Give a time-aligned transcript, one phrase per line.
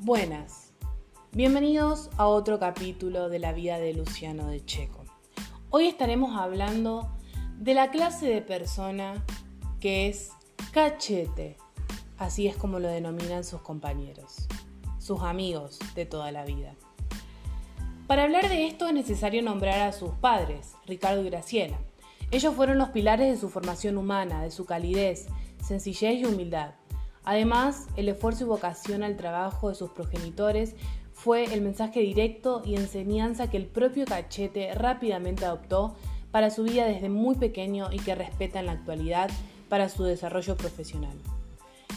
[0.00, 0.72] Buenas,
[1.32, 5.04] bienvenidos a otro capítulo de la vida de Luciano de Checo.
[5.70, 7.16] Hoy estaremos hablando
[7.58, 9.24] de la clase de persona
[9.80, 10.30] que es
[10.70, 11.56] cachete,
[12.16, 14.46] así es como lo denominan sus compañeros,
[15.00, 16.76] sus amigos de toda la vida.
[18.06, 21.78] Para hablar de esto es necesario nombrar a sus padres, Ricardo y Graciela.
[22.30, 25.26] Ellos fueron los pilares de su formación humana, de su calidez,
[25.60, 26.74] sencillez y humildad.
[27.28, 30.74] Además, el esfuerzo y vocación al trabajo de sus progenitores
[31.12, 35.94] fue el mensaje directo y enseñanza que el propio Cachete rápidamente adoptó
[36.30, 39.28] para su vida desde muy pequeño y que respeta en la actualidad
[39.68, 41.18] para su desarrollo profesional.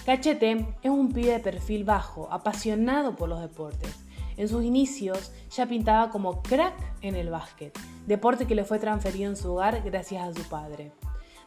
[0.05, 4.04] Cachete es un pibe de perfil bajo, apasionado por los deportes.
[4.35, 9.29] En sus inicios ya pintaba como crack en el básquet, deporte que le fue transferido
[9.29, 10.91] en su hogar gracias a su padre.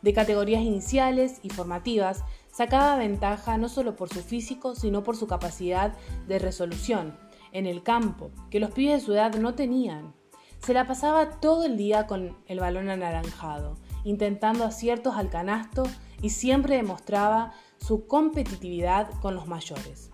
[0.04, 5.26] De categorías iniciales y formativas, sacaba ventaja no solo por su físico, sino por su
[5.26, 5.94] capacidad
[6.28, 7.16] de resolución
[7.52, 10.12] en el campo, que los pibes de su edad no tenían.
[10.58, 15.84] Se la pasaba todo el día con el balón anaranjado, intentando aciertos al canasto
[16.20, 20.10] y siempre demostraba su competitividad con los mayores.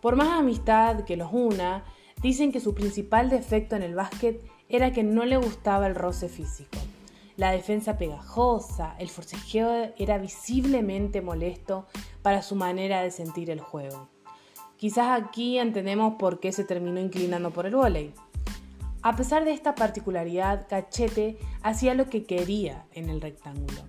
[0.00, 1.82] Por más amistad que los una,
[2.22, 6.28] dicen que su principal defecto en el básquet era que no le gustaba el roce
[6.28, 6.78] físico.
[7.38, 11.86] La defensa pegajosa, el forcejeo era visiblemente molesto
[12.20, 14.08] para su manera de sentir el juego.
[14.76, 18.12] Quizás aquí entendemos por qué se terminó inclinando por el vóley.
[19.02, 23.82] A pesar de esta particularidad, Cachete hacía lo que quería en el rectángulo.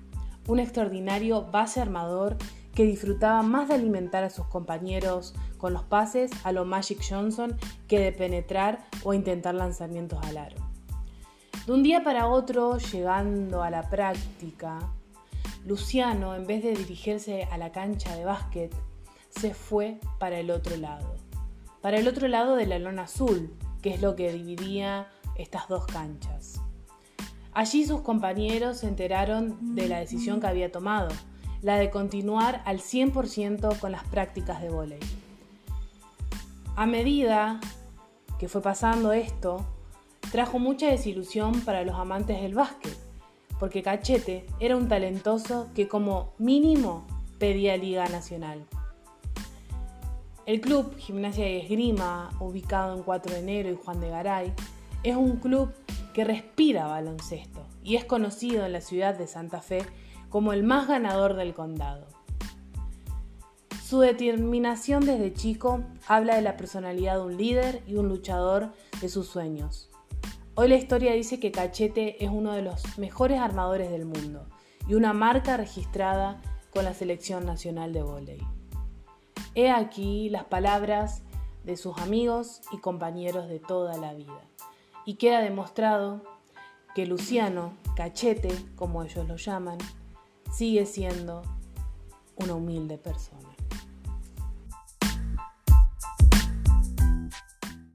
[0.47, 2.37] Un extraordinario base armador
[2.75, 7.57] que disfrutaba más de alimentar a sus compañeros con los pases a lo Magic Johnson
[7.87, 10.68] que de penetrar o intentar lanzamientos al aro.
[11.69, 14.79] De un día para otro, llegando a la práctica,
[15.67, 18.73] Luciano, en vez de dirigirse a la cancha de básquet,
[19.29, 21.15] se fue para el otro lado,
[21.79, 25.85] para el otro lado de la lona azul, que es lo que dividía estas dos
[25.85, 26.59] canchas.
[27.53, 31.09] Allí sus compañeros se enteraron de la decisión que había tomado,
[31.61, 34.99] la de continuar al 100% con las prácticas de vóley.
[36.75, 37.59] A medida
[38.39, 39.67] que fue pasando esto,
[40.31, 42.97] trajo mucha desilusión para los amantes del básquet,
[43.59, 47.05] porque Cachete era un talentoso que como mínimo
[47.39, 48.65] pedía Liga Nacional.
[50.45, 54.53] El club Gimnasia y Esgrima, ubicado en 4 de enero y Juan de Garay,
[55.03, 55.71] es un club
[56.13, 59.85] que respira baloncesto y es conocido en la ciudad de Santa Fe
[60.29, 62.07] como el más ganador del condado.
[63.83, 69.09] Su determinación desde chico habla de la personalidad de un líder y un luchador de
[69.09, 69.89] sus sueños.
[70.55, 74.47] Hoy la historia dice que Cachete es uno de los mejores armadores del mundo
[74.87, 78.41] y una marca registrada con la Selección Nacional de Voley.
[79.55, 81.21] He aquí las palabras
[81.63, 84.41] de sus amigos y compañeros de toda la vida.
[85.05, 86.21] Y queda demostrado
[86.93, 89.77] que Luciano, Cachete, como ellos lo llaman,
[90.51, 91.43] sigue siendo
[92.35, 93.49] una humilde persona.